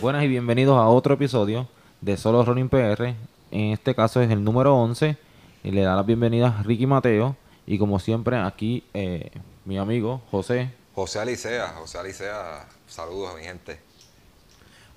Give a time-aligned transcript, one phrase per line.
[0.00, 1.68] Buenas y bienvenidos a otro episodio
[2.00, 3.14] de Solo Running PR.
[3.50, 5.16] En este caso es el número 11
[5.62, 7.36] y le da la bienvenida a Ricky Mateo
[7.66, 9.30] y como siempre aquí eh,
[9.66, 10.72] mi amigo José.
[10.94, 13.80] José Alicea, José Alicea, saludos a mi gente.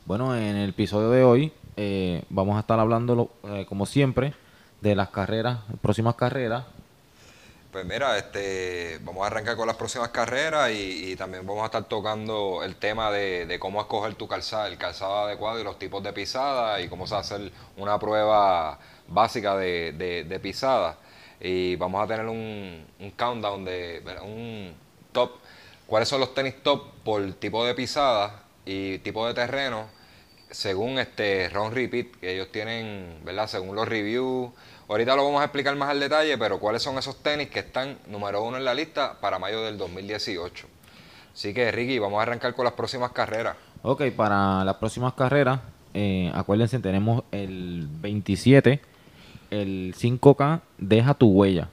[0.06, 4.34] Bueno, en el episodio de hoy eh, vamos a estar hablando eh, como siempre
[4.82, 6.66] de las carreras, próximas carreras.
[7.72, 11.84] Pues mira, este, vamos a arrancar con las próximas carreras y, también vamos a estar
[11.86, 16.14] tocando el tema de, cómo escoger tu calzado, el calzado adecuado y los tipos de
[16.14, 20.98] pisada y cómo se hace hacer una prueba básica de, pisada.
[21.40, 22.86] Y vamos a tener un,
[23.18, 24.76] countdown de un
[25.12, 25.32] top,
[25.88, 30.03] cuáles son los tenis top por tipo de pisada y tipo de terreno
[30.54, 33.48] según este Ron Repeat, que ellos tienen, ¿verdad?
[33.48, 34.52] Según los reviews
[34.90, 37.98] Ahorita lo vamos a explicar más al detalle, pero cuáles son esos tenis que están
[38.08, 40.68] número uno en la lista para mayo del 2018.
[41.34, 43.56] Así que Ricky, vamos a arrancar con las próximas carreras.
[43.82, 45.62] Ok, para las próximas carreras,
[45.94, 48.82] eh, acuérdense, tenemos el 27,
[49.52, 51.70] el 5K, deja tu huella,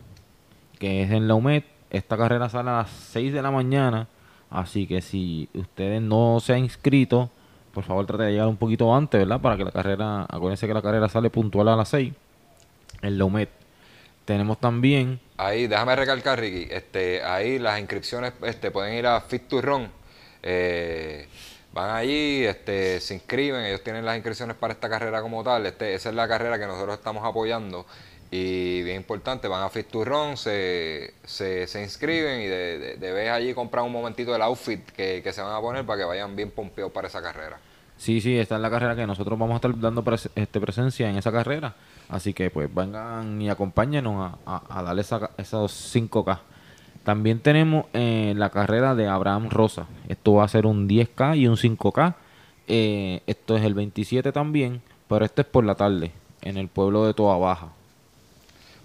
[0.78, 1.64] que es en la UMED.
[1.90, 4.06] Esta carrera sale a las 6 de la mañana,
[4.50, 7.28] así que si ustedes no se han inscrito,
[7.72, 9.40] por favor trate de llegar un poquito antes, ¿verdad?
[9.40, 12.12] Para que la carrera, acuérdense que la carrera sale puntual a las 6
[13.02, 13.48] en la UMED.
[14.24, 15.20] Tenemos también...
[15.36, 19.88] Ahí, déjame recalcar, Ricky, este, ahí las inscripciones este, pueden ir a Fit to Run.
[20.42, 21.26] Eh,
[21.72, 25.66] van allí, este, se inscriben, ellos tienen las inscripciones para esta carrera como tal.
[25.66, 27.86] Este, esa es la carrera que nosotros estamos apoyando.
[28.30, 33.52] Y bien importante, van a Run, se, se, se inscriben y de, de, vez allí
[33.54, 36.52] comprar un momentito el outfit que, que se van a poner para que vayan bien
[36.52, 37.58] pompeados para esa carrera.
[38.00, 40.02] Sí, sí, esta es la carrera que nosotros vamos a estar dando
[40.34, 41.74] este, presencia en esa carrera.
[42.08, 46.38] Así que pues vengan y acompáñenos a, darle esos 5K.
[47.04, 49.86] También tenemos eh, la carrera de Abraham Rosa.
[50.08, 52.14] Esto va a ser un 10K y un 5K.
[52.68, 57.04] Eh, esto es el 27 también, pero este es por la tarde, en el pueblo
[57.04, 57.72] de Toa Baja.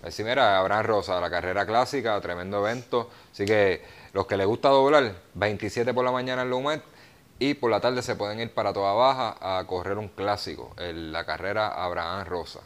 [0.05, 3.09] Pues sí, mira, Abraham Rosa, la carrera clásica, tremendo evento.
[3.31, 3.81] Así que
[4.13, 6.83] los que les gusta doblar, 27 por la mañana en Lumet,
[7.39, 11.25] y por la tarde se pueden ir para Toda Baja a correr un clásico, la
[11.25, 12.59] carrera Abraham Rosa.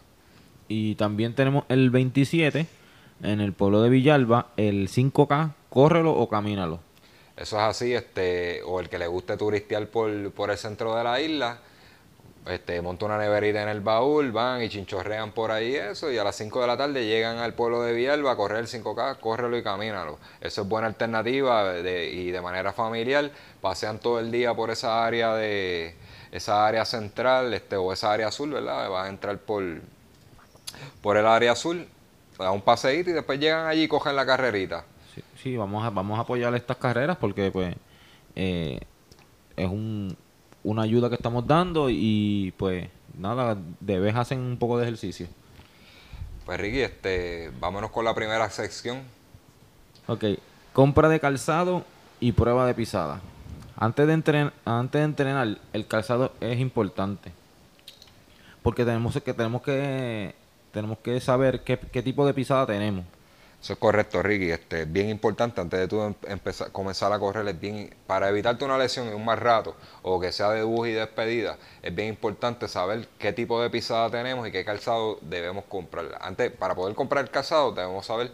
[0.68, 2.68] Y también tenemos el 27
[3.24, 6.82] en el pueblo de Villalba, el 5K, córrelo o camínalo.
[7.38, 11.06] Eso es así, este, o el que le guste turistear por, por el centro de
[11.06, 11.62] la isla,
[12.48, 16.24] este, monta una neverita en el baúl, van y chinchorrean por ahí eso, y a
[16.24, 19.58] las 5 de la tarde llegan al pueblo de Villalba a correr el 5K, córrelo
[19.58, 20.18] y camínalo.
[20.42, 25.36] Eso es buena alternativa y de manera familiar, pasean todo el día por esa área
[25.36, 25.96] de
[26.32, 28.90] esa área central este, o esa área azul, ¿verdad?
[28.90, 29.64] Van a entrar por,
[31.02, 31.88] por el área azul,
[32.38, 34.86] a un paseíto y después llegan allí y cogen la carrerita.
[35.42, 37.76] Sí, vamos, a, vamos a apoyar estas carreras porque pues
[38.36, 38.80] eh,
[39.56, 40.16] es un
[40.64, 42.88] una ayuda que estamos dando y pues
[43.18, 45.28] nada, de vez hacen un poco de ejercicio.
[46.46, 49.02] Pues Ricky, este, vámonos con la primera sección.
[50.08, 50.25] Ok,
[50.74, 51.86] compra de calzado
[52.20, 53.22] y prueba de pisada.
[53.78, 57.31] Antes de, entrenar, antes de entrenar, el calzado es importante.
[58.62, 60.36] Porque tenemos que, tenemos que,
[60.74, 63.06] tenemos que saber qué, qué tipo de pisada tenemos.
[63.62, 64.52] Eso es correcto, Ricky.
[64.52, 68.30] Este, es bien importante antes de tú em, empezar, comenzar a correr, es bien, para
[68.30, 71.94] evitarte una lesión en un más rato o que sea de bus y despedida, es
[71.94, 76.06] bien importante saber qué tipo de pisada tenemos y qué calzado debemos comprar.
[76.22, 78.31] Antes, para poder comprar el calzado, debemos saber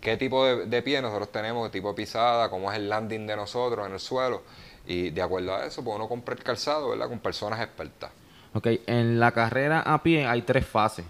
[0.00, 3.34] qué tipo de, pie nosotros tenemos, qué tipo de pisada, cómo es el landing de
[3.34, 4.42] nosotros en el suelo.
[4.86, 7.08] Y de acuerdo a eso, pues uno compra el calzado, ¿verdad?
[7.08, 8.10] Con personas expertas.
[8.54, 11.04] Ok, en la carrera a pie hay tres fases.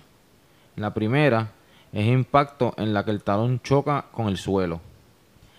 [0.75, 1.53] La primera
[1.93, 4.81] es impacto en la que el talón choca con el suelo.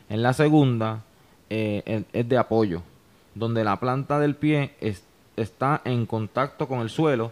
[0.09, 1.03] En la segunda
[1.50, 2.81] eh, es de apoyo,
[3.35, 4.73] donde la planta del pie
[5.35, 7.31] está en contacto con el suelo.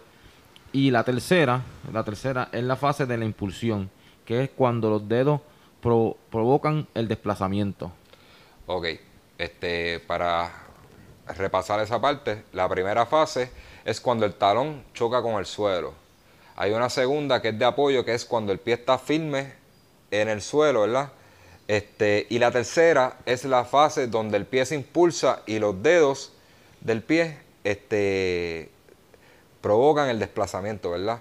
[0.72, 1.62] Y la tercera,
[1.92, 3.90] la tercera es la fase de la impulsión,
[4.24, 5.40] que es cuando los dedos
[5.80, 7.90] provocan el desplazamiento.
[8.66, 8.86] Ok,
[9.38, 10.50] este, para
[11.36, 13.50] repasar esa parte, la primera fase
[13.84, 15.94] es cuando el talón choca con el suelo.
[16.60, 19.52] Hay una segunda que es de apoyo, que es cuando el pie está firme
[20.10, 21.12] en el suelo, ¿verdad?
[21.68, 26.32] Este, y la tercera es la fase donde el pie se impulsa y los dedos
[26.80, 28.70] del pie este,
[29.60, 31.20] provocan el desplazamiento, ¿verdad?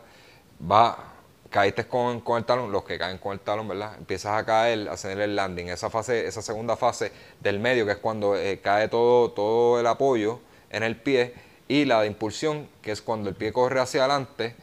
[0.59, 1.13] Va,
[1.51, 3.93] caíste con, el talón, los que caen con el talón, ¿verdad?
[3.95, 5.67] Empiezas a caer, a hacer el landing.
[5.67, 7.11] Esa fase, esa segunda fase
[7.41, 10.39] del medio, que es cuando eh, cae todo, todo el apoyo
[10.71, 11.35] en el pie,
[11.67, 14.55] y la de impulsión, que es cuando el pie corre hacia adelante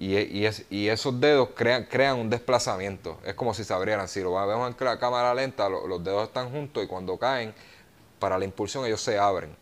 [0.00, 3.18] y, y, es, y esos dedos crean, crean un desplazamiento.
[3.22, 4.08] Es como si se abrieran.
[4.08, 7.52] Si lo vemos en la cámara lenta, los dedos están juntos y cuando caen,
[8.18, 9.54] para la impulsión ellos se abren.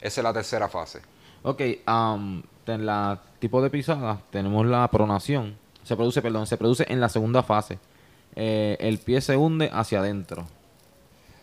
[0.00, 1.02] Esa es la tercera fase.
[1.42, 5.58] Ok, um, en la tipo de pisada tenemos la pronación.
[5.84, 7.78] Se produce, perdón, se produce en la segunda fase.
[8.34, 10.46] Eh, el pie se hunde hacia adentro.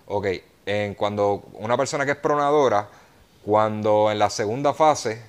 [0.07, 0.25] Ok,
[0.65, 2.89] en cuando una persona que es pronadora,
[3.45, 5.21] cuando en la segunda fase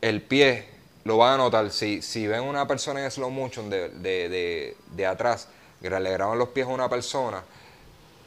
[0.00, 0.75] el pie
[1.06, 1.70] lo van a notar.
[1.70, 5.48] Si, si ven una persona en slow motion de, de, de, atrás,
[5.80, 7.44] que le graban los pies a una persona,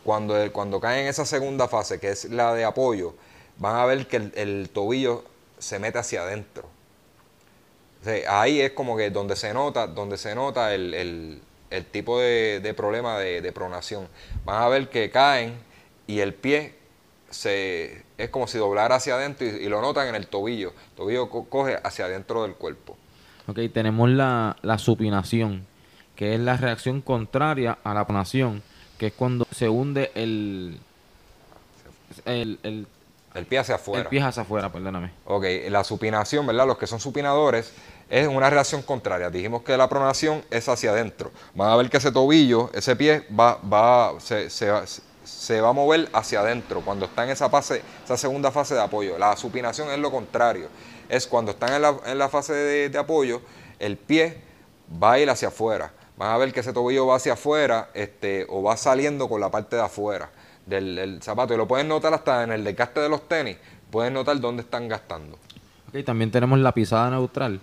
[0.05, 3.15] cuando, cuando cae en esa segunda fase, que es la de apoyo,
[3.57, 5.25] van a ver que el, tobillo
[5.57, 6.69] se mete hacia adentro.
[8.29, 11.41] ahí es como que donde se nota, donde se nota el,
[11.91, 14.07] tipo de, problema de, de, pronación.
[14.45, 15.59] Van a ver que caen
[16.07, 16.78] y el pie
[17.29, 20.69] se, es como si doblara hacia adentro y, lo notan en el tobillo.
[20.69, 22.97] El tobillo coge hacia adentro del cuerpo.
[23.47, 25.65] Ok, tenemos la, supinación,
[26.15, 28.61] que es la reacción contraria a la pronación,
[28.97, 30.79] que es cuando se hunde el,
[32.25, 32.59] el,
[33.33, 34.03] el, pie hacia afuera.
[34.03, 35.11] El pie hacia afuera, perdóname.
[35.25, 36.67] Ok, la supinación, ¿verdad?
[36.67, 37.73] Los que son supinadores
[38.09, 39.29] es una reacción contraria.
[39.29, 41.31] Dijimos que la pronación es hacia adentro.
[41.55, 44.71] Van a ver que ese tobillo, ese pie, va, va, se, se,
[45.29, 48.81] se va a mover hacia adentro cuando está en esa fase, esa segunda fase de
[48.81, 49.17] apoyo.
[49.17, 50.67] La supinación es lo contrario.
[51.07, 53.41] Es cuando están en la, en la fase de, apoyo,
[53.79, 54.41] el pie
[55.01, 55.91] va a ir hacia afuera.
[56.17, 59.49] Van a ver que ese tobillo va hacia afuera este, o va saliendo con la
[59.49, 60.29] parte de afuera
[60.65, 61.53] del, zapato.
[61.53, 63.57] Y lo pueden notar hasta en el desgaste de los tenis.
[63.89, 65.37] Pueden notar dónde están gastando.
[66.05, 67.59] También tenemos la pisada neutral.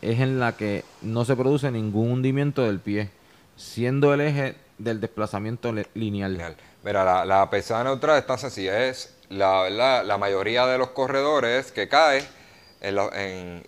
[0.00, 3.10] Es en la que no se produce ningún hundimiento del pie,
[3.56, 6.56] siendo el eje del desplazamiento lineal.
[6.82, 8.86] Mira, la, la pesada neutral es tan sencilla.
[8.88, 9.70] Es la,
[10.02, 12.24] la mayoría de los corredores que cae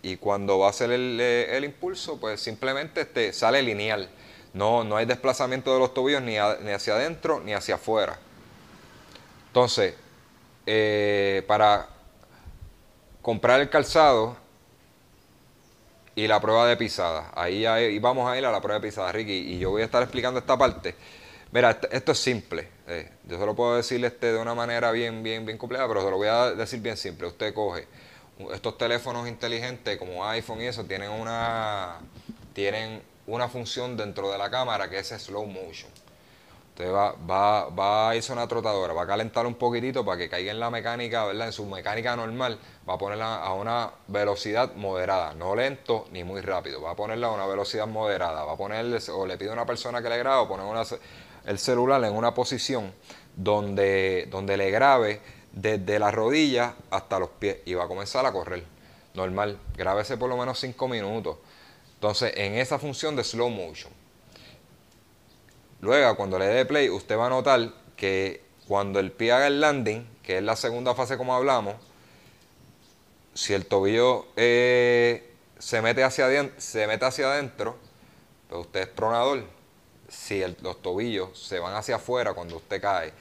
[0.02, 4.08] y cuando va a hacer el, el impulso, pues simplemente este, sale lineal.
[4.54, 6.32] No, no hay desplazamiento de los tobillos ni,
[6.62, 8.18] ni hacia adentro ni hacia afuera.
[9.48, 9.94] Entonces,
[10.66, 11.88] eh, para
[13.20, 14.36] comprar el calzado
[16.14, 19.10] y la prueba de pisada, ahí, ahí, vamos a ir a la prueba de pisada,
[19.12, 20.94] Ricky, y yo voy a estar explicando esta parte.
[21.52, 22.68] Mira, esto es simple.
[22.88, 26.10] Eh, yo solo puedo decirle este de una manera bien, bien, bien compleja, pero se
[26.10, 27.26] lo voy a decir bien simple.
[27.26, 27.86] Usted coge
[28.52, 31.98] estos teléfonos inteligentes como iPhone y eso, tienen una,
[32.54, 35.90] tienen una función dentro de la cámara que es slow motion.
[36.88, 40.28] Va, va, va a irse a una trotadora, va a calentar un poquitito para que
[40.28, 41.46] caiga en la mecánica, ¿verdad?
[41.46, 42.58] En su mecánica normal,
[42.88, 47.28] va a ponerla a una velocidad moderada, no lento ni muy rápido, va a ponerla
[47.28, 50.18] a una velocidad moderada, va a ponerle, o le pide a una persona que le
[50.18, 50.86] grabe, o poner
[51.44, 52.92] el celular en una posición
[53.36, 55.20] donde, donde le grabe
[55.52, 58.64] desde la rodilla hasta los pies y va a comenzar a correr.
[59.14, 61.36] Normal, grábese por lo menos 5 minutos.
[61.94, 64.01] Entonces, en esa función de slow motion.
[65.82, 69.60] Luego, cuando le dé play, usted va a notar que cuando el pie haga el
[69.60, 71.74] landing, que es la segunda fase como hablamos,
[73.34, 77.76] si el tobillo eh, se, mete hacia adentro,
[78.48, 79.44] pues usted es pronador
[80.12, 83.12] si los tobillos se van hacia afuera cuando usted cae,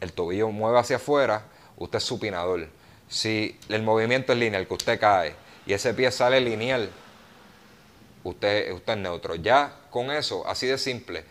[0.00, 1.44] el tobillo mueve hacia afuera,
[1.76, 2.66] usted es supinador.
[3.08, 5.34] Si el movimiento es lineal, que usted cae
[5.66, 6.90] y ese pie sale lineal,
[8.24, 9.34] usted, usted es neutro.
[9.36, 11.24] Ya con eso, así de simple.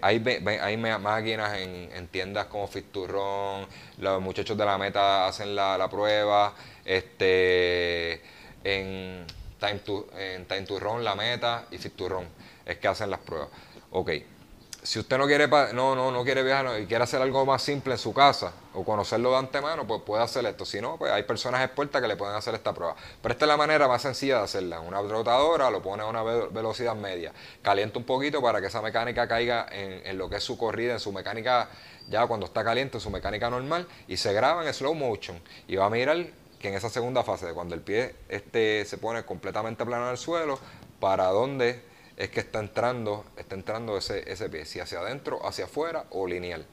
[0.00, 0.24] Hay,
[0.60, 3.66] hay máquinas en, tiendas como Fiturrón,
[3.98, 8.20] los muchachos de la meta hacen la, prueba, este,
[8.64, 9.24] en
[9.58, 12.26] Time to, en Time to Run, la meta y Fiturrón
[12.66, 13.48] es que hacen las pruebas.
[13.90, 14.10] Ok,
[14.82, 17.92] si usted no quiere no, no, no quiere viajar y quiere hacer algo más simple
[17.92, 20.64] en su casa o conocerlo de antemano, pues puede hacer esto.
[20.64, 22.94] Si no, pues hay personas expuestas que le pueden hacer esta prueba.
[23.20, 24.80] Pero esta es la manera más sencilla de hacerla.
[24.80, 27.32] Una rotadora lo pone a una velocidad media.
[27.62, 31.00] Calienta un poquito para que esa mecánica caiga en, lo que es su corrida, en
[31.00, 31.68] su mecánica
[32.08, 35.40] ya cuando está caliente, en su mecánica normal, y se graba en slow motion.
[35.68, 36.26] Y va a mirar
[36.58, 40.18] que en esa segunda fase, cuando el pie este, se pone completamente plano en el
[40.18, 40.58] suelo,
[41.00, 41.89] para dónde
[42.20, 46.66] es que está entrando, está entrando ese, pie, si hacia adentro, hacia afuera o lineal.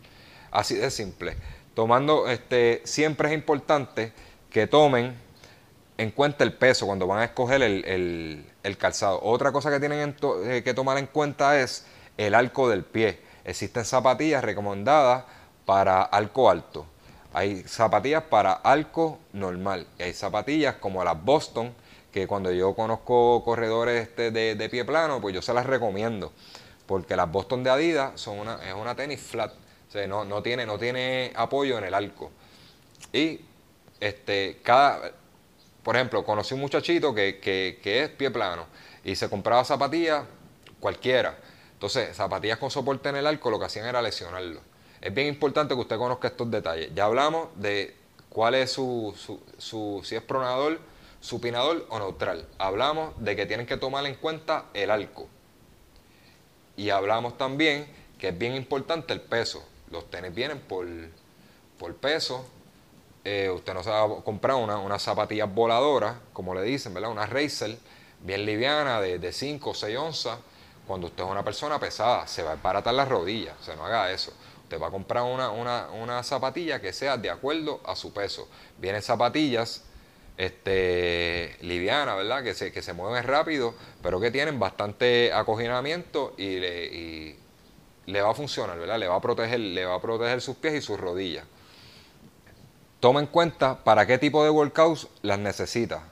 [0.51, 1.38] Así de simple.
[1.74, 4.12] Tomando, este, siempre es importante
[4.50, 5.16] que tomen
[5.98, 8.46] en cuenta el peso cuando van a escoger el,
[8.77, 9.22] calzado.
[9.24, 11.86] Otra cosa que tienen eh, que tomar en cuenta es
[12.18, 13.22] el arco del pie.
[13.46, 15.24] Existen zapatillas recomendadas
[15.66, 16.86] para arco alto.
[17.34, 19.88] Hay zapatillas para arco normal.
[19.98, 21.74] Y hay zapatillas como las Boston
[22.12, 26.32] que cuando yo conozco corredores este de, pie plano, pues yo se las recomiendo.
[26.86, 29.52] Porque las Boston de Adidas son una, es una tenis flat.
[29.52, 32.32] O sea, no, no, tiene, no tiene apoyo en el arco.
[33.12, 33.42] Y
[34.00, 35.12] este, cada,
[35.84, 38.66] por ejemplo, conocí un muchachito que, que, que es pie plano
[39.04, 40.26] y se compraba zapatillas
[40.80, 41.38] cualquiera.
[41.74, 44.62] Entonces, zapatillas con soporte en el arco lo que hacían era lesionarlo.
[45.02, 46.90] Es bien importante que usted conozca estos detalles.
[46.96, 47.96] Ya hablamos de
[48.30, 50.80] cuál es su, su, su si es pronador,
[51.19, 52.47] supinador o neutral.
[52.57, 55.27] Hablamos de que tienen que tomar en cuenta el arco.
[56.75, 57.88] Y hablamos también
[58.19, 59.63] que es bien importante el peso.
[59.91, 60.88] Los tenis vienen por,
[61.79, 62.45] por peso.
[63.24, 67.12] Eh, usted no se va a comprar una, unas zapatillas voladoras, como le dicen, ¿verdad?
[67.12, 67.77] Una Racer
[68.21, 70.39] bien liviana de, de 5 o 6 onzas.
[70.86, 73.55] Cuando usted es una persona pesada, se va a baratar las rodillas.
[73.59, 74.31] O sea, no haga eso.
[74.63, 78.47] Usted va a comprar una, una, una zapatilla que sea de acuerdo a su peso.
[78.77, 79.83] Vienen zapatillas
[80.38, 82.44] este, liviana, ¿verdad?
[82.44, 87.39] Que se, que se mueven rápido, pero que tienen bastante acoginamiento y le, y
[88.06, 89.00] le va a funcionar, ¿verdad?
[89.00, 91.46] Le va a proteger, le va a proteger sus pies y sus rodillas.
[93.00, 96.03] Toma en cuenta para qué tipo de workouts las necesita.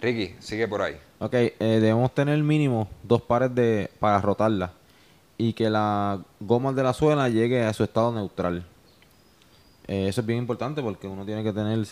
[0.00, 0.98] Ricky, sigue por ahí.
[1.18, 4.72] Ok, eh, debemos tener mínimo dos pares de para rotarla
[5.38, 8.66] y que la goma de la suela llegue a su estado neutral.
[9.86, 11.86] Eh, eso es bien importante porque uno tiene que tener,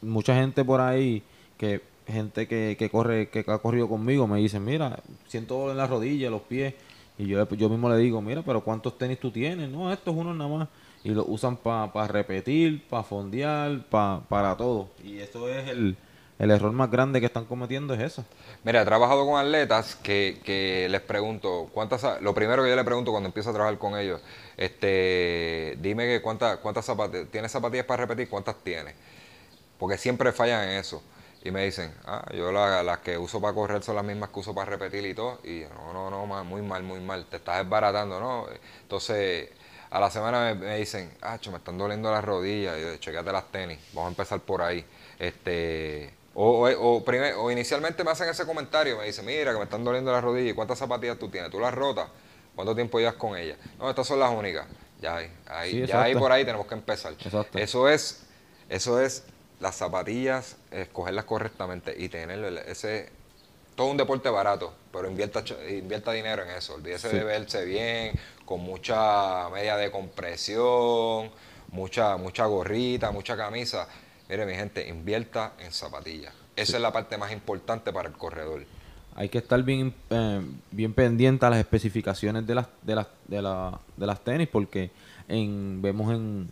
[0.00, 1.22] mucha gente por ahí,
[1.56, 5.76] que gente que, que corre, que ha corrido conmigo, me dicen, mira, siento dolor en
[5.76, 6.74] la rodilla, los pies,
[7.18, 9.68] y yo, yo mismo le digo, mira, pero ¿cuántos tenis tú tienes?
[9.68, 10.68] No, estos uno nada más.
[11.04, 14.88] Y lo usan para repetir, para fondear, pa, para todo.
[15.04, 15.96] Y eso es el,
[16.38, 18.24] el error más grande que están cometiendo es eso.
[18.64, 22.84] Mira, he trabajado con atletas que, que les pregunto, ¿cuántas, lo primero que yo le
[22.84, 24.20] pregunto cuando empiezo a trabajar con ellos,
[24.56, 28.28] este, dime que cuántas, cuántas zapatillas, ¿tienes zapatillas para repetir?
[28.28, 28.94] ¿Cuántas tienes?
[29.78, 31.02] Porque siempre fallan en eso.
[31.44, 34.38] Y me dicen, ah, yo la- las que uso para correr son las mismas que
[34.40, 35.40] uso para repetir y todo.
[35.44, 38.46] Y no, no, no, muy mal, muy mal, te estás desbaratando, ¿no?
[38.82, 39.50] Entonces,
[39.90, 43.78] a la semana me, dicen, ah, me están doliendo las rodillas, y yo, las tenis,
[43.92, 44.84] vamos a empezar por ahí.
[45.18, 49.58] Este, o, o, o, primer- o inicialmente me hacen ese comentario, me dicen, mira, que
[49.58, 51.50] me están doliendo las rodillas, ¿y cuántas zapatillas tú tienes?
[51.50, 52.08] ¿Tú las rotas?
[52.54, 53.58] ¿Cuánto tiempo llevas con ellas?
[53.78, 54.66] No, estas son las únicas.
[55.00, 57.12] Ya ahí, ahí, Sí, ya ahí por ahí tenemos que empezar.
[57.14, 57.58] Exacto.
[57.58, 58.22] Eso es,
[58.68, 59.24] eso es
[59.60, 63.10] las zapatillas, escogerlas correctamente y tener ese
[63.74, 66.74] todo un deporte barato, pero invierta, invierta dinero en eso.
[66.74, 67.16] Olvídese Sí.
[67.16, 68.12] de verse bien,
[68.44, 71.30] con mucha media de compresión,
[71.70, 73.88] mucha, mucha gorrita, mucha camisa.
[74.32, 76.32] Mire, mi gente, invierta en zapatillas.
[76.56, 78.64] Esa es la parte más importante para el corredor.
[79.14, 83.42] Hay que estar bien, eh, bien pendiente a las especificaciones de las, de las, de
[83.42, 84.90] la- de las tenis porque
[85.28, 86.48] en, vemos en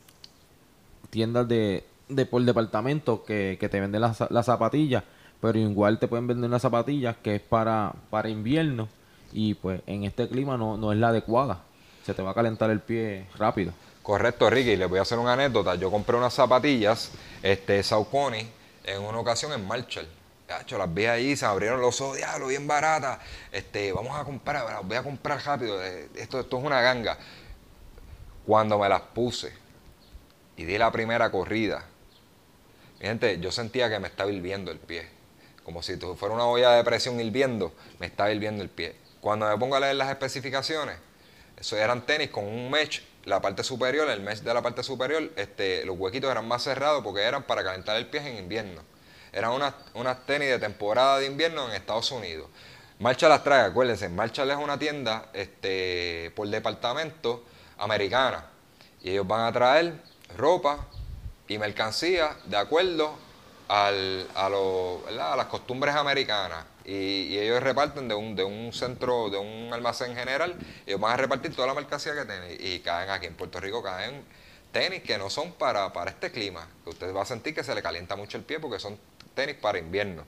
[1.08, 5.02] tiendas de, de por departamento que, que te venden las, za- las zapatillas,
[5.40, 8.88] pero igual te pueden vender unas zapatillas que es para, para invierno
[9.32, 11.62] y pues en este clima no, no es la adecuada.
[12.04, 13.72] Se te va a calentar el pie rápido.
[14.02, 14.76] Correcto, Ricky.
[14.76, 15.74] Les voy a hacer una anécdota.
[15.74, 17.10] Yo compré unas zapatillas,
[17.42, 18.48] este, Saucony,
[18.84, 20.08] en una ocasión en Marshall.
[20.48, 23.18] Yacho, las vi ahí, se abrieron los ojos, diablo, bien baratas.
[23.52, 25.84] Este, vamos a comprar, las voy a comprar rápido.
[25.84, 27.18] eh, Esto, esto es una ganga.
[28.46, 29.52] Cuando me las puse
[30.56, 31.84] y di la primera corrida,
[33.00, 35.08] gente, yo sentía que me estaba hirviendo el pie.
[35.62, 38.96] Como si fuera una olla de presión hirviendo, me estaba hirviendo el pie.
[39.20, 40.96] Cuando me pongo a leer las especificaciones,
[41.56, 45.30] eso eran tenis con un mesh, la parte superior, el mesh de la parte superior,
[45.36, 48.82] este, los huequitos eran más cerrados porque eran para calentar el pie en invierno.
[49.32, 52.48] Eran unas, unas tenis de temporada de invierno en Estados Unidos.
[52.98, 57.44] Marshall las trae, acuérdense, Marshall es una tienda este, por departamento
[57.78, 58.44] americana.
[59.02, 59.94] Y ellos van a traer
[60.36, 60.86] ropa
[61.48, 63.14] y mercancía de acuerdo
[63.68, 66.64] al- a, lo- a las costumbres americanas.
[66.84, 70.56] Y, ellos reparten de un, de un centro, de un almacén general,
[70.86, 72.56] ellos van a repartir toda la mercancía que tienen.
[72.58, 74.24] Y caen aquí en Puerto Rico, caen
[74.72, 76.68] tenis que no son para, para este clima.
[76.84, 78.98] Que usted va a sentir que se le calienta mucho el pie porque son
[79.34, 80.24] tenis para invierno.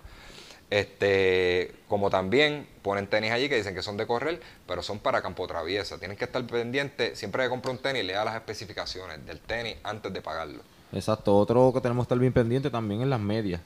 [0.71, 5.21] Este, como también ponen tenis allí que dicen que son de correr, pero son para
[5.21, 5.99] campo traviesa.
[5.99, 10.11] Tienen que estar pendientes, siempre que compre un tenis, lea las especificaciones del tenis antes
[10.11, 10.63] de pagarlo.
[10.93, 11.37] Exacto.
[11.37, 13.61] Otro que tenemos que estar bien pendiente también es las medias.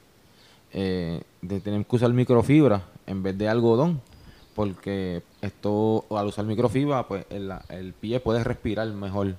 [0.72, 4.00] Eh, de tener que usar microfibra en vez de algodón.
[4.54, 9.34] Porque esto, al usar microfibra, pues el, el pie puede respirar mejor.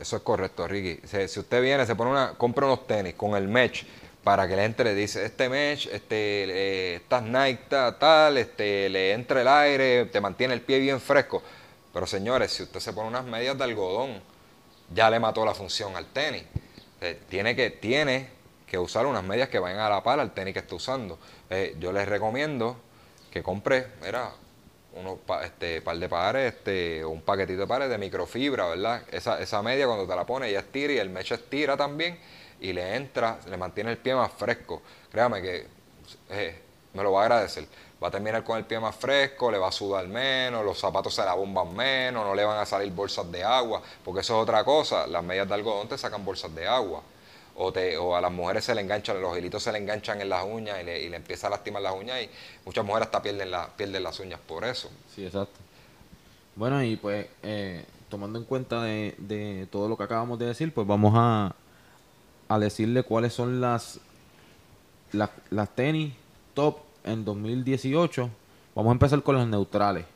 [0.00, 1.00] Eso es correcto, Ricky.
[1.06, 3.86] Si, usted viene, se pone una, compra unos tenis con el mesh
[4.24, 9.12] para que le entre, dice, este mesh, este, eh, estas Nike ta- tal, este, le
[9.12, 11.42] entra el aire, te mantiene el pie bien fresco.
[11.92, 14.20] Pero señores, si usted se pone unas medias de algodón,
[14.92, 16.42] ya le mató la función al tenis.
[17.00, 18.28] Eh, tiene, que, tiene
[18.70, 21.18] que usar unas medias que vayan a la par al tenis que esté usando.
[21.50, 22.76] Eh, yo les recomiendo
[23.28, 24.30] que compre, mira,
[24.92, 29.02] unos este, par de pares, este, un paquetito de pares de microfibra, ¿verdad?
[29.10, 32.16] Esa, esa media cuando te la pones ella estira y el mesh estira también
[32.60, 34.82] y le entra, le mantiene el pie más fresco.
[35.10, 35.66] Créame que
[36.30, 36.62] eh,
[36.94, 37.66] me lo va a agradecer.
[38.00, 41.12] Va a terminar con el pie más fresco, le va a sudar menos, los zapatos
[41.12, 44.42] se la bomban menos, no le van a salir bolsas de agua, porque eso es
[44.44, 45.08] otra cosa.
[45.08, 47.02] Las medias de algodón te sacan bolsas de agua.
[47.62, 50.78] O, a las mujeres se le enganchan, los hilitos se le enganchan en las uñas
[50.80, 52.30] y le, y empieza a lastimar las uñas y
[52.64, 54.90] muchas mujeres hasta pierden, la, las uñas por eso.
[55.14, 55.58] Sí, exacto.
[56.56, 60.86] Bueno, y pues eh, tomando en cuenta de, todo lo que acabamos de decir, pues
[60.86, 61.54] vamos a,
[62.48, 64.00] a decirle cuáles son las,
[65.12, 66.14] las, las tenis
[66.54, 68.30] top en 2018.
[68.74, 70.06] Vamos a empezar con las neutrales.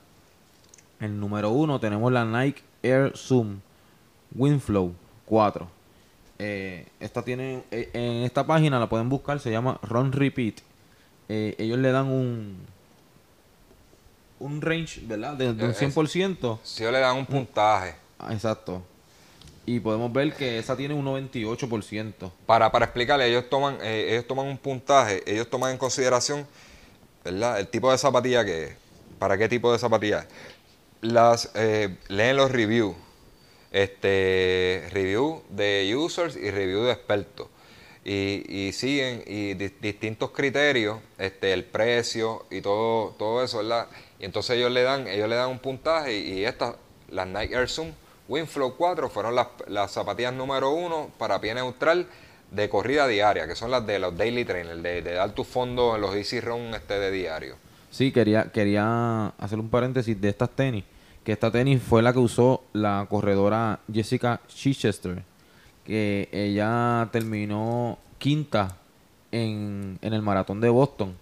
[0.99, 3.61] El número uno tenemos la Nike Air Zoom
[4.35, 4.95] Windflow
[5.27, 5.74] 4.
[6.47, 10.57] Eh, esta tiene, eh, en esta página la pueden buscar, se llama Run Repeat.
[11.31, 12.59] Eh, ellos le dan un
[14.41, 15.35] un range, ¿verdad?
[15.35, 16.59] De, de un Es- 100%.
[16.63, 18.83] Si ellos le dan un puntaje, Ah, exacto.
[19.67, 22.31] Y podemos ver que esa tiene un 98%.
[22.47, 26.47] para, para explicarle, ellos toman, ellos toman un puntaje, ellos toman en consideración,
[27.25, 27.59] ¿verdad?
[27.61, 28.77] El tipo de zapatilla que es,
[29.19, 30.27] para qué tipo de zapatilla es.
[31.01, 31.51] Las,
[32.09, 32.95] leen los reviews,
[33.75, 37.49] este, review de users y review de expertos.
[38.05, 43.89] Y, y siguen y di- distintos criterios, este, el precio y todo, todo eso, ¿verdad?
[44.21, 46.77] Y entonces ellos le dan, ellos le dan un puntaje y, estas,
[47.11, 47.93] las Nike Air Zoom
[48.29, 52.07] Winflow 4 fueron las, las zapatillas número uno para pie neutral
[52.51, 55.95] de corrida diaria, que son las de los daily trainers, de, de dar tu fondo
[55.97, 57.57] en los easy run este de diario.
[57.91, 60.85] Sí, quería, quería hacer un paréntesis de estas tenis.
[61.25, 65.23] Que esta tenis fue la que usó la corredora Jessica Chichester.
[65.85, 68.77] Que ella terminó quinta
[69.33, 71.15] en, en el maratón de Boston.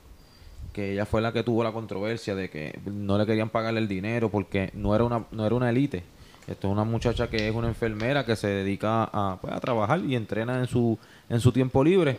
[0.73, 3.89] Que ella fue la que tuvo la controversia de que no le querían pagarle el
[3.89, 6.03] dinero porque no era una, no era una élite.
[6.47, 10.01] Esto es una muchacha que es una enfermera que se dedica a, pues, a trabajar
[10.01, 12.19] y entrena en su, en su tiempo libre.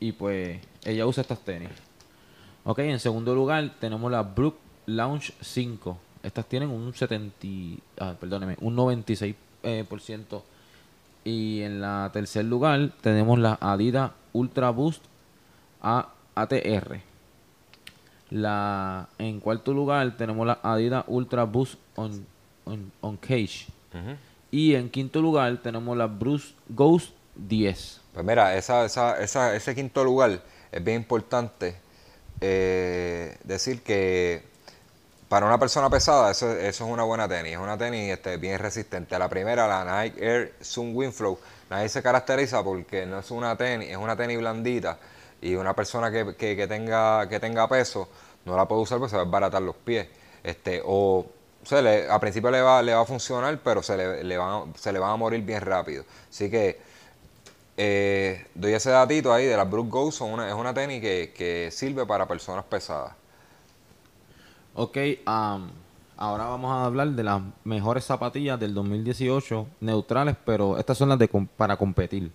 [0.00, 1.68] Y pues ella usa estas tenis.
[2.64, 4.56] Ok, en segundo lugar tenemos la Brook
[4.86, 5.98] Lounge 5.
[6.28, 9.34] Estas tienen un 70, y- ah, perdóneme, un 96%.
[9.62, 10.44] eh, por ciento.
[11.24, 15.02] y en la tercer lugar tenemos la Adidas Ultra Boost
[15.82, 17.00] A- ATR.
[18.30, 22.24] La, en cuarto lugar tenemos la Adidas Ultra Boost On,
[22.66, 23.66] on, on Cage.
[24.50, 28.00] Y en quinto lugar tenemos la Bruce Ghost 10.
[28.14, 31.76] Pues mira, esa, esa, esa, ese quinto lugar es bien importante
[32.40, 34.42] eh, decir que
[35.28, 38.58] para una persona pesada eso, eso es una buena tenis, es una tenis este, bien
[38.58, 39.18] resistente.
[39.18, 41.38] La primera, la Nike Air Zoom Windflow,
[41.70, 44.98] nadie se caracteriza porque no es una tenis, es una tenis blandita
[45.40, 48.08] y una persona que, que, tenga, que tenga peso
[48.44, 50.08] no la puede usar porque se va a desbaratar los pies.
[50.42, 51.26] Este, o
[51.60, 54.72] o sea, le- a principio le va, le va a funcionar, pero se le, van,
[54.76, 56.04] se le van a morir bien rápido.
[56.30, 56.78] Así que
[57.76, 62.06] eh, doy ese datito ahí de las Brook Go, una, es una tenis que sirve
[62.06, 63.17] para personas pesadas.
[64.80, 71.08] Ok, ahora vamos a hablar de las mejores zapatillas del 2018, neutrales, pero estas son
[71.08, 72.30] las de para competir.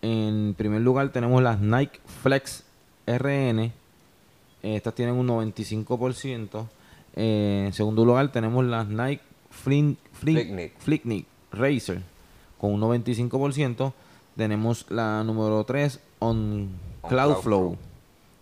[0.00, 2.62] En primer lugar tenemos las Nike Flex
[3.08, 3.72] RN,
[4.62, 6.68] estas tienen un 95%.
[7.16, 10.72] Eh, en segundo lugar tenemos las Nike Flin, Flin- Flyknit.
[10.78, 12.02] Flyknit Racer
[12.60, 13.92] con un 95%.
[14.36, 16.38] Tenemos la número 3 On
[17.00, 17.76] On Cloudflow Cloudflow.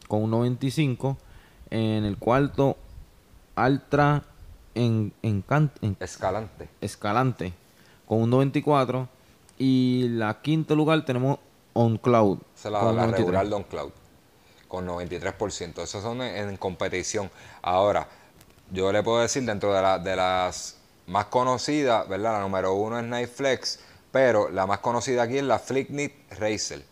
[0.07, 1.17] con un 95.
[1.71, 2.77] En el cuarto
[3.57, 4.23] Ultra
[4.75, 5.45] en, en-
[6.01, 6.69] Escalante.
[6.81, 7.53] Escalante
[8.07, 9.09] con un 94.
[9.59, 11.39] Y la quinto lugar tenemos
[11.73, 12.39] On Cloud.
[12.55, 13.19] Esa es la, con la 93.
[13.27, 13.91] regular Don Cloud,
[14.69, 15.83] con 93%.
[15.83, 17.31] Esas son en, en competición.
[17.63, 18.07] Ahora,
[18.71, 22.33] yo le puedo decir dentro de, la- de las más conocidas, ¿verdad?
[22.35, 23.79] La número uno es Night Flex,
[24.13, 26.85] pero la más conocida aquí es la Flyknit Racer.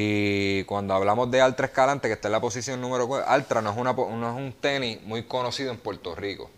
[0.00, 3.70] Y cuando hablamos de Altra Escalante, que está en la posición número 4, Altra no
[3.72, 6.48] es, una, no es un tenis muy conocido en Puerto Rico.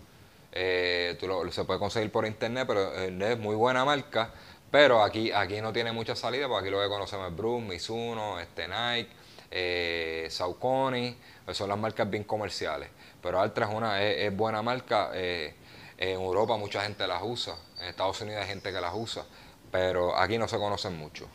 [0.53, 4.31] Eh, tú lo- se puede conseguir por internet, pero eh, es muy buena marca.
[4.70, 8.38] Pero aquí, aquí no tiene mucha salida, porque aquí lo que conocemos es Bruce, Mizuno,
[8.40, 9.09] este Nike,
[9.50, 12.90] eh, Saucony, pues son las marcas bien comerciales.
[13.22, 15.12] Pero Altra es una es buena marca.
[15.14, 15.55] eh,
[15.96, 19.24] en Europa mucha gente las usa, en Estados Unidos hay gente que las usa,
[19.72, 21.26] pero aquí no se conocen mucho.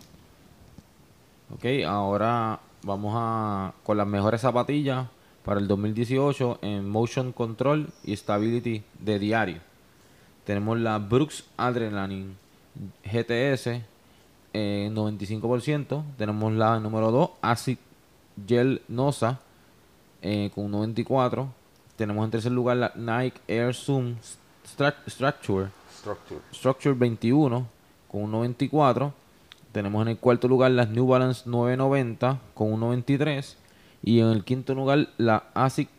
[1.53, 5.08] Ok, ahora vamos a con las mejores zapatillas
[5.43, 9.58] para el 2018 en Motion Control y Stability de diario.
[10.43, 12.36] Tenemos la Brooks Adrenaline
[13.03, 13.67] GTS
[14.53, 16.03] en 95%.
[16.17, 17.77] Tenemos la número 2 Acid
[18.47, 19.39] Gel Nosa
[20.21, 21.47] eh, con un 94%.
[21.95, 24.15] Tenemos en tercer lugar la Nike Air Zoom
[24.65, 26.41] Stru- Structure Structure.
[26.53, 27.65] Structure 21
[28.12, 29.13] con un 94.
[29.75, 33.57] Tenemos en el cuarto lugar las New Balance 990 con un 93
[34.03, 35.89] y en el quinto lugar la ASIC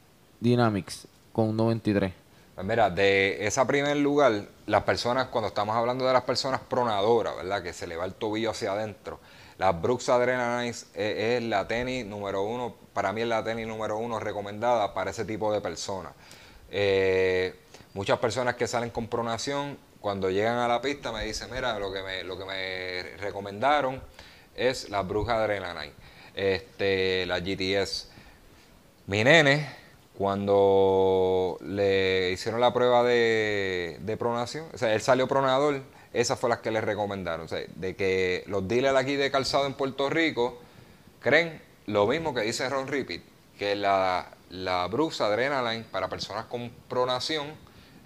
[0.41, 2.11] Dynamics con un 93.
[2.55, 7.37] Pues mira, de ese primer lugar, las personas, cuando estamos hablando de las personas pronadoras,
[7.37, 7.63] ¿verdad?
[7.63, 9.21] Que se le va el tobillo hacia adentro,
[9.59, 13.99] la Brooks Adrenaline es, es, la tenis número uno, para mí es la tenis número
[13.99, 16.13] uno recomendada para ese tipo de personas.
[16.71, 17.55] Eh,
[17.93, 21.93] muchas personas que salen con pronación, cuando llegan a la pista me dicen, mira, lo
[21.93, 24.01] que me, lo que me recomendaron
[24.55, 25.93] es la Brooks Adrenaline,
[26.37, 28.09] este, la GTS.
[29.09, 29.69] Mi nene
[30.17, 36.63] cuando le hicieron la prueba de, pronación, o sea, él salió pronador, esas fueron las
[36.63, 37.47] que le recomendaron.
[37.47, 40.61] O sea, de que los dealers aquí de calzado en Puerto Rico
[41.19, 43.23] creen lo mismo que dice Ron Repeat,
[43.59, 47.49] que la, la Brooks Adrenaline para personas con pronación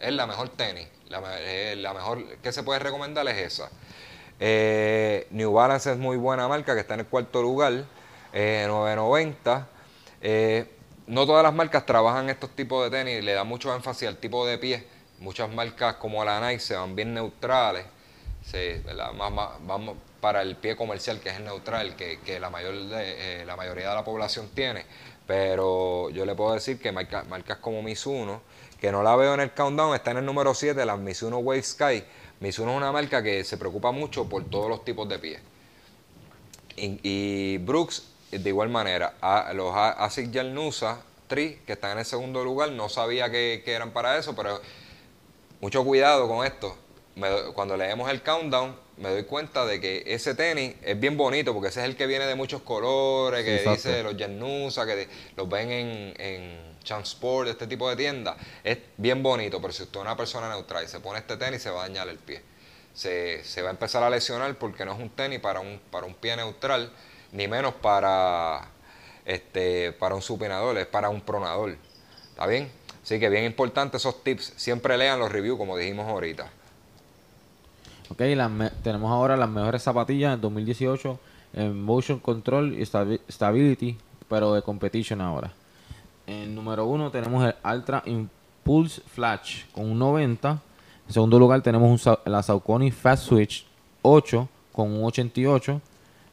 [0.01, 0.89] es la mejor tenis.
[1.11, 3.71] La, eh, la mejor que se puede recomendar es esa.
[4.43, 7.85] Eh, New Balance es muy buena marca, que está en el cuarto lugar,
[8.33, 9.69] eh, 990.
[10.23, 10.67] Eh,
[11.07, 14.47] no todas las marcas trabajan estos tipos de tenis, le da mucho énfasis al tipo
[14.47, 14.87] de pie.
[15.19, 17.85] Muchas marcas como la Nike se van bien neutrales,
[18.43, 18.83] se,
[19.15, 23.95] vamos para el pie comercial que es el neutral, que, la, mayor la mayoría de
[23.95, 24.87] la población tiene.
[25.27, 28.41] Pero yo le puedo decir que marcas, marcas como Mizuno,
[28.81, 31.63] que no la veo en el countdown, está en el número 7, la Mizuno Wave
[31.63, 32.05] Sky.
[32.41, 35.41] Mizuno es una marca que se preocupa mucho por todos los tipos de pies.
[36.77, 42.05] Y, y Brooks de igual manera, a, los ASIC Nusa Tri, que están en el
[42.05, 44.61] segundo lugar, no sabía que, eran para eso, pero
[45.61, 46.77] mucho cuidado con esto.
[47.55, 51.69] cuando leemos el countdown, me doy cuenta de que ese tenis es bien bonito, porque
[51.69, 55.71] ese es el que viene de muchos colores, que dice los Nusa, que los ven
[55.71, 58.37] en, en Transport, este tipo de tiendas.
[58.65, 61.63] Es bien bonito, pero si usted es una persona neutral y se pone este tenis,
[61.63, 62.43] se va a dañar el pie.
[62.93, 66.07] Se, se va a empezar a lesionar porque no es un tenis para un, para
[66.07, 66.91] un pie neutral
[67.31, 68.63] ni menos para,
[69.25, 71.77] este, para un supinador, es para un pronador.
[72.31, 72.69] ¿Está bien?
[73.05, 74.55] Así que bien importante esos tips.
[74.57, 76.51] Siempre lean los reviews, como dijimos ahorita.
[78.09, 78.19] Ok,
[78.83, 81.21] tenemos ahora las mejores zapatillas en 2018
[81.53, 83.97] en Motion Control y Stability,
[84.29, 85.53] pero de Competition ahora.
[86.31, 90.63] En número uno tenemos el Ultra Impulse Flash con un 90.
[91.09, 93.67] En segundo lugar tenemos la Saucony Fast Switch
[94.03, 95.81] 8 con un 88.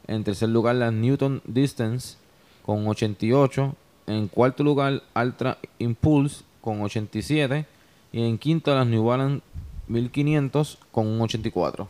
[0.06, 2.16] En tercer lugar, la Newton Distance
[2.64, 3.74] con 88.
[4.06, 7.66] En cuarto lugar, Ultra Impulse con 87.
[8.12, 9.42] Y en quinto, las New Balance
[9.88, 11.88] 1500 con un 84.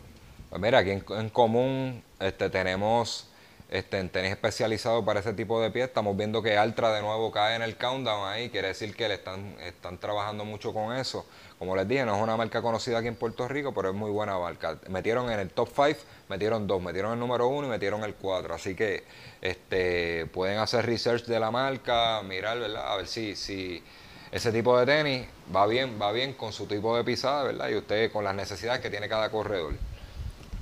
[0.49, 3.29] Pues mira, aquí en, común este, tenemos
[3.69, 5.87] este, en tenis especializado para ese tipo de pies.
[5.87, 8.49] Estamos viendo que Altra de nuevo cae en el countdown ahí.
[8.49, 11.25] Quiere decir que le están, están trabajando mucho con eso.
[11.59, 14.09] Como les dije, no es una marca conocida aquí en Puerto Rico, pero es muy
[14.09, 14.79] buena marca.
[14.87, 18.55] Metieron en el top 5, metieron dos, metieron el número uno y metieron el 4.
[18.55, 19.03] Así que
[19.41, 22.93] este, pueden hacer research de la marca, mirar, ¿verdad?
[22.93, 23.83] A ver si, si
[24.31, 27.69] ese tipo de tenis va bien, va bien con su tipo de pisada, ¿verdad?
[27.69, 29.73] Y usted con las necesidades que tiene cada corredor.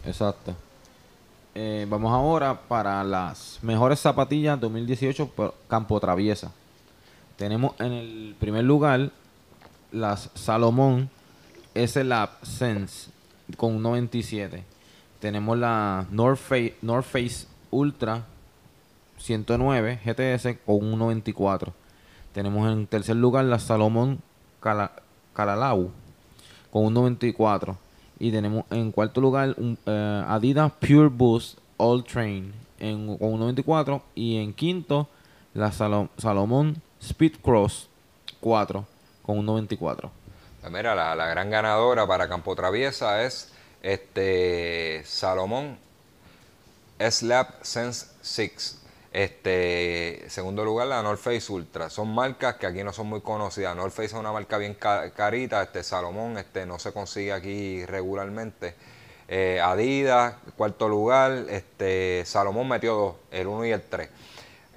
[0.06, 0.56] Exacto.
[1.60, 6.52] Eh, vamos ahora para las mejores zapatillas 2018 por Campo Traviesa.
[7.36, 9.10] Tenemos en el primer lugar
[9.92, 11.10] las Salomón
[11.74, 13.10] S-Lab Sense
[13.58, 14.64] con un 97.
[15.20, 18.24] Tenemos la North Face, North Face Ultra
[19.18, 21.74] 109 GTS con un 94.
[22.34, 24.22] Tenemos en tercer lugar la Salomón
[25.34, 25.90] Calalau
[26.70, 27.87] con un 94.
[28.20, 34.02] Y tenemos en cuarto lugar un, eh, Adidas Pure Boost All Train con un 94.
[34.16, 35.08] Y en quinto,
[35.54, 37.90] la Salomón Speed Cross
[38.40, 38.86] 4
[39.22, 40.12] con un 94.
[40.62, 43.52] Pues mira, la, la, gran ganadora para Campo Traviesa es
[43.82, 45.78] este Salomón
[47.00, 48.82] Slap Sense 6.
[49.18, 51.90] Este, segundo lugar, la North Face Ultra.
[51.90, 53.76] Son marcas que aquí no son muy conocidas.
[53.76, 55.64] North Face es una marca bien carita.
[55.64, 58.76] Este Salomón este, no se consigue aquí regularmente.
[59.28, 61.46] Eh, Adidas, cuarto lugar.
[61.50, 64.08] Este, Salomón metió dos, el 1 y el 3.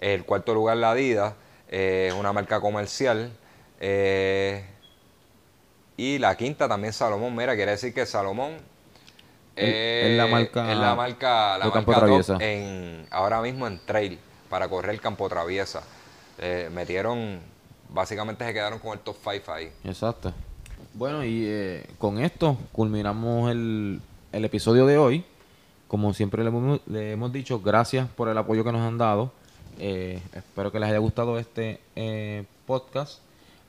[0.00, 1.35] El cuarto lugar, la Adidas,
[1.68, 3.31] eh, es una marca comercial.
[3.79, 4.64] Eh,
[5.98, 7.37] y la quinta también Salomón.
[7.37, 8.57] Mira, quiere decir que Salomón
[9.55, 14.18] es la marca, es la marca, la marca en, ahora mismo en trail
[14.51, 15.83] para correr el campo traviesa.
[16.39, 17.39] Eh, metieron,
[17.89, 19.71] básicamente se quedaron con el top 5 ahí.
[19.85, 20.35] Exacto.
[20.93, 24.01] Bueno, y eh, con esto culminamos el,
[24.33, 25.25] el, episodio de hoy.
[25.87, 29.33] Como siempre le hemos, dicho, gracias por el apoyo que nos han dado.
[29.79, 31.81] Eh, espero que les haya gustado este
[32.67, 33.21] podcast.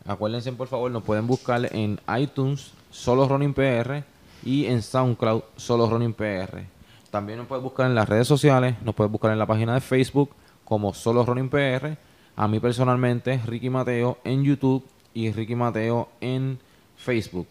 [0.06, 4.04] Acuérdense, por favor, nos pueden buscar en iTunes, solo Ronin PR,
[4.44, 6.64] y en SoundCloud, solo Ronin PR.
[7.12, 9.82] También nos puedes buscar en las redes sociales, nos puedes buscar en la página de
[9.82, 10.32] Facebook
[10.72, 11.98] como Solo Running PR.
[12.38, 16.62] A mí personalmente, Ricky Mateo en YouTube y Ricky Mateo en
[16.96, 17.46] Facebook.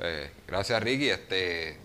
[0.00, 1.10] Eh, gracias Ricky.
[1.10, 1.76] Este, eh,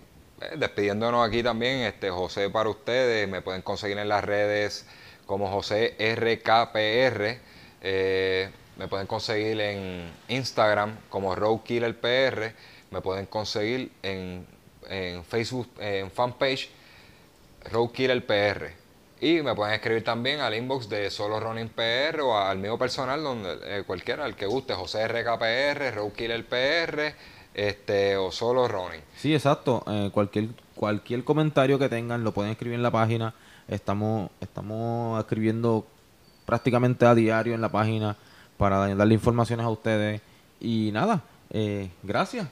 [0.58, 4.88] despidiéndonos aquí también, este José para ustedes, me pueden conseguir en las redes
[5.28, 7.38] como José RKPR.
[7.84, 11.36] Eh, me pueden conseguir en Instagram como
[11.94, 12.56] PR.
[12.90, 14.48] Me pueden conseguir en,
[14.90, 16.72] en Facebook, en fanpage
[18.24, 18.83] PR.
[19.24, 23.24] Y me pueden escribir también al inbox de Solo Running PR o al mío personal,
[23.24, 27.16] donde eh, cualquiera, el que guste, José RKPR, Roadkiller PR,
[27.54, 29.00] este, o Solo Running.
[29.16, 29.82] Sí, exacto.
[29.88, 33.34] Eh, cualquier, cualquier comentario que tengan lo pueden escribir en la página.
[33.70, 35.88] Estamos, estamos escribiendo
[36.46, 38.18] prácticamente a diario en la página
[38.58, 40.22] para darle informaciones a ustedes.
[40.60, 42.50] Y nada, eh, gracias.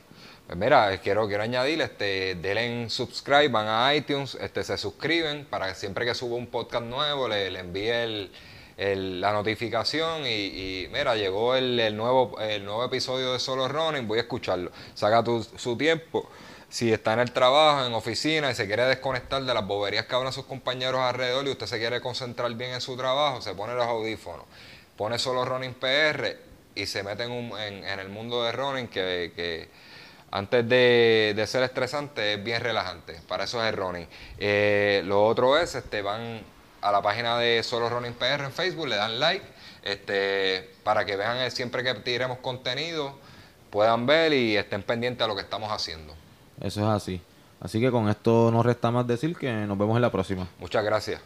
[0.51, 5.45] Pues mira, quiero, quiero añadir, este, denle en subscribe, van a iTunes, este, se suscriben
[5.45, 8.29] para que siempre que suba un podcast nuevo le, envíe
[8.77, 14.23] la notificación y, mira, llegó el, nuevo, el nuevo episodio de Solo Running, voy a
[14.23, 14.73] escucharlo.
[14.93, 16.29] Saca tu, su tiempo.
[16.67, 20.15] Si está en el trabajo, en oficina y se quiere desconectar de las boberías que
[20.15, 23.73] hablan sus compañeros alrededor y usted se quiere concentrar bien en su trabajo, se pone
[23.73, 24.45] los audífonos,
[24.97, 26.35] pone Solo Running PR
[26.75, 29.69] y se mete en, en, el mundo de running que
[30.31, 33.19] antes de, ser estresante, es bien relajante.
[33.27, 34.07] Para eso es el running.
[34.37, 36.41] Eh, lo otro es, este, van
[36.81, 39.45] a la página de Solo Running PR en Facebook, le dan like,
[39.83, 43.17] este, para que vean siempre que tiremos contenido,
[43.69, 46.13] puedan ver y estén pendientes a lo que estamos haciendo.
[46.61, 47.21] Eso es así.
[47.59, 50.47] Así que con esto nos resta más decir que nos vemos en la próxima.
[50.59, 51.21] Muchas gracias.